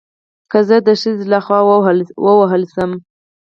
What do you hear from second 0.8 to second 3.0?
د خځې له خوا ووهل شم